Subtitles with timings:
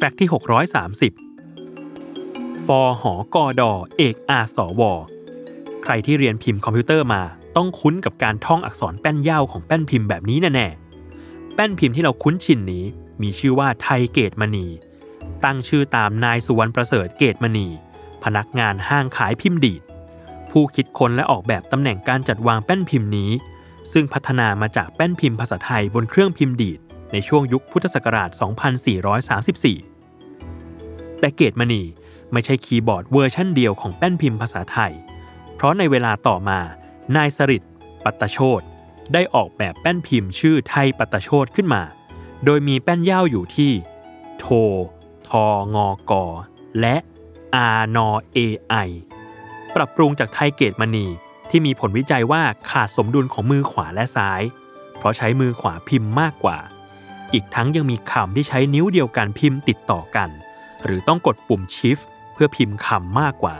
[0.00, 0.30] Fact ที่
[1.12, 4.82] 630 ฟอหอกอดอเอกอาสว
[5.82, 7.22] ใครที่เรียนพิมพ์คอมพิวเตอร์มา
[7.56, 12.84] ต้องคุ้นกับการท่องอักษรแป้นเหย้าของแป้นพิมพ์แบบนี้แน่ๆ แป้นพิมพ์ที่เราคุ้นชินนี้
[13.22, 14.66] มีชื่อว่าไทยเกษมณี
[15.44, 17.68] ตั้งชื่อตามนายสุวรรณประเสริฐเกษมณี
[18.24, 19.82] พนักงานห้างขายพิมพ์ดีด
[20.50, 23.30] ผู้คิดค้นและออกแบบตำแหน่งการจัดวางแป้นพิมพ์นี้
[23.92, 26.80] ซึ่งพัฒนามาจากแป้นพิมพ์ภาษาไทยบนเครื่องพิมพ์ดีด
[27.12, 28.30] ในช่วงยุคพุทธศักราช
[29.94, 31.82] 2434 แต่เกษมณี
[32.32, 34.92] ไม่ใช่คีย์บอร์ดเวอร์ชั่นเดียวของแป้นพิมพ์ภาษาไทย
[35.54, 36.58] เพราะในเวลาต่อมา
[37.16, 37.62] นายสฤษดิ์
[38.04, 38.62] ปัตตะโชติ
[39.12, 41.82] ได้ออกแบบแป้นพิมพ์ชื่อไทยปัตตะโชติขึ้นมา
[42.44, 43.72] โดยมีแป้นเหย้าอยู่ที่
[44.38, 44.46] โท
[45.28, 45.30] ท
[45.74, 45.76] ง
[46.10, 46.24] กอ
[46.80, 46.96] และ
[47.54, 48.38] อานอเอ
[48.68, 48.74] ไอ
[49.74, 51.06] ปรับปรุงจากไทยเกษมณี
[51.50, 54.42] ที่มีผลวิจัยว่าขาดสมดุลของมือขวาและซ้าย
[54.98, 56.58] เพราะใช้มือขวาพิมพ์มากกว่า
[57.32, 60.30] อีกทั้งยังมีคำที่ใช้นิ้วเดียวกันพิมพ์ติดต่อกัน
[60.84, 63.56] หรือต้องกดปุ่ม Shift เพื่อพิมพ์คำมากกว่า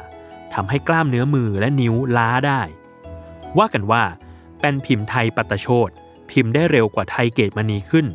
[0.54, 2.60] ทำให้กล้ามเนื้อมือและนิ้วล้าได้
[3.58, 4.02] ว่ากันว่า
[4.58, 5.90] แป้นพิมพ์ไทยปัตตโชต
[6.30, 8.06] พิมพ์ได้เร็วกว่าไทยเกตมณีขึ้น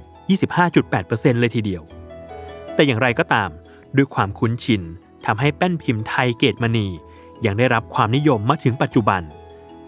[0.66, 1.84] 25.8%เลยทีเดียว
[2.74, 3.50] แต่อย่างไรก็ตาม
[3.96, 4.82] ด้วยความคุ้นชิน
[5.26, 6.88] ทำให้แป้นพิมพ์ไทยเกตมณี
[7.46, 9.22] ยังได้รับความนิยมมาถึงปัจจุบัน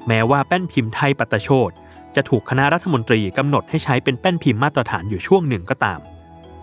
[0.07, 1.71] แม้ว่าแป้นพิมพ์ไทยปัตตะโชติ
[2.15, 5.99] จะถูกคณะรัฐมนตรีกำหนดให้ใช้เป็นแป้นพิมพ์มาตรฐานอยู่ช่วงหนึ่งก็ตาม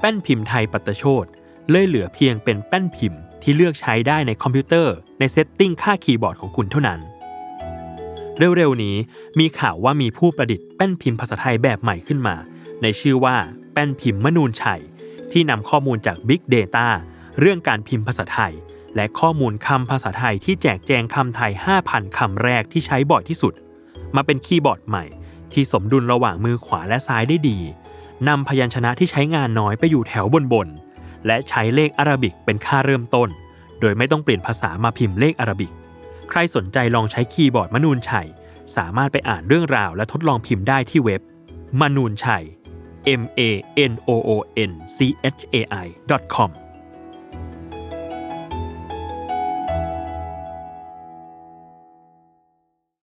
[0.01, 1.27] แป้นพิมพ์ไทยปัตตะโชติ
[1.71, 7.01] เลยเหลือเพียงเป็นแป้นพิมพ์ที่เลือกใช้ได้ในคอมพิวเตอร์ ใน setting ค่าคีย์บอร์ดของคุณเท่านั้น
[8.57, 8.97] เร็วๆนี้
[9.39, 12.37] มีข่าวว่ามีผู้ประดิษฐ์แป้นพิมพ์ภาษาไทยแบบใหม่ขึ้นมา
[12.83, 13.37] ในชื่อว่า
[13.73, 14.83] แป้นพิมพ์มนูญชัย
[15.33, 16.87] ที่นำข้อมูลจาก Big Data
[17.41, 18.53] เรื่องการพิมพ์ภาษาไทย
[18.97, 21.53] และข้อมูลคำภาษาไทยที่แจกแจงคำไทย
[21.85, 23.55] 5,000คำแรกที่ใช้บ่อยที่สุด
[24.17, 25.05] มาเป็นคีย์บอร์ดใหม่
[25.55, 27.59] ที่สมดุลระหว่างมือขวาและซ้ายได้ดี
[28.29, 33.29] นำพยัญชนะที่ใช้งานน้อยไปอยู่แถวบนๆและใช้เลขอาราบิกเป็นค่าเริ่มต้น
[33.81, 35.73] โดยไม่ต้องเปลี่ยนภาษามาพิมพ์เลขอาราบิก
[36.29, 38.29] ใครสนใจลองใช้คีย์บอร์ดมนูนชัย
[38.77, 41.21] สามารถไปอ่านเรื่องราวและทดลองพิมพ์ได้ที่เว็บ
[41.81, 42.45] มนูนชัย
[43.21, 43.43] m a
[43.91, 44.31] n o o
[44.71, 44.99] n c
[45.35, 45.87] h a i
[46.35, 46.51] com